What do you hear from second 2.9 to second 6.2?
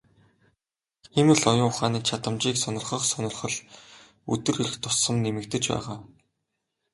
сонирхол өдөр ирэх тусам нэмэгдэж байгаа.